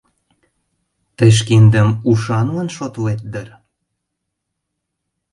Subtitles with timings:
[1.17, 3.49] Тый шкендым ушанлан шотлет дыр.